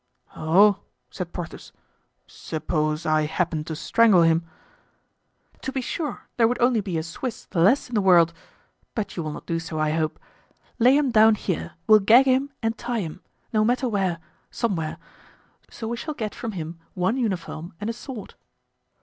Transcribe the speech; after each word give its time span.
"Oh!" 0.35 0.79
said 1.11 1.31
Porthos. 1.31 1.71
"Suppose 2.25 3.05
I 3.05 3.27
happen 3.27 3.63
to 3.65 3.75
strangle 3.75 4.23
him?" 4.23 4.43
"To 5.61 5.71
be 5.71 5.79
sure 5.81 6.23
there 6.37 6.47
would 6.47 6.59
only 6.59 6.81
be 6.81 6.97
a 6.97 7.03
Swiss 7.03 7.45
the 7.45 7.59
less 7.61 7.87
in 7.87 7.93
the 7.93 8.01
world; 8.01 8.33
but 8.95 9.15
you 9.15 9.21
will 9.21 9.31
not 9.31 9.45
do 9.45 9.59
so, 9.59 9.77
I 9.79 9.91
hope. 9.91 10.19
Lay 10.79 10.97
him 10.97 11.11
down 11.11 11.35
here; 11.35 11.73
we'll 11.85 11.99
gag 11.99 12.25
him 12.25 12.49
and 12.63 12.75
tie 12.79 13.01
him—no 13.01 13.63
matter 13.63 13.87
where—somewhere. 13.87 14.97
So 15.69 15.87
we 15.87 15.97
shall 15.97 16.15
get 16.15 16.33
from 16.33 16.53
him 16.53 16.79
one 16.95 17.15
uniform 17.17 17.75
and 17.79 17.87
a 17.87 17.93
sword." 17.93 18.33